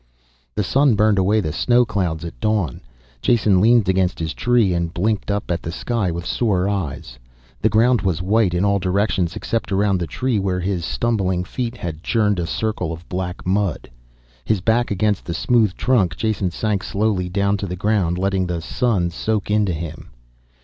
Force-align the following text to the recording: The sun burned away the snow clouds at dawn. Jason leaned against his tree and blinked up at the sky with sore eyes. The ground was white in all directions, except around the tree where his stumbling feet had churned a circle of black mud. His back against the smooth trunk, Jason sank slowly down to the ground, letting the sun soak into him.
The 0.55 0.63
sun 0.63 0.95
burned 0.95 1.19
away 1.19 1.41
the 1.41 1.53
snow 1.53 1.85
clouds 1.85 2.25
at 2.25 2.39
dawn. 2.39 2.81
Jason 3.21 3.61
leaned 3.61 3.87
against 3.87 4.17
his 4.17 4.33
tree 4.33 4.73
and 4.73 4.91
blinked 4.91 5.29
up 5.29 5.51
at 5.51 5.61
the 5.61 5.71
sky 5.71 6.09
with 6.09 6.25
sore 6.25 6.67
eyes. 6.67 7.19
The 7.61 7.69
ground 7.69 8.01
was 8.01 8.19
white 8.19 8.55
in 8.55 8.65
all 8.65 8.79
directions, 8.79 9.35
except 9.35 9.71
around 9.71 9.99
the 9.99 10.07
tree 10.07 10.39
where 10.39 10.59
his 10.59 10.85
stumbling 10.85 11.43
feet 11.43 11.77
had 11.77 12.01
churned 12.01 12.39
a 12.39 12.47
circle 12.47 12.91
of 12.91 13.07
black 13.09 13.45
mud. 13.45 13.91
His 14.43 14.59
back 14.59 14.89
against 14.89 15.23
the 15.23 15.35
smooth 15.35 15.75
trunk, 15.75 16.17
Jason 16.17 16.49
sank 16.49 16.81
slowly 16.81 17.29
down 17.29 17.55
to 17.57 17.67
the 17.67 17.75
ground, 17.75 18.17
letting 18.17 18.47
the 18.47 18.59
sun 18.61 19.11
soak 19.11 19.51
into 19.51 19.71
him. 19.71 20.09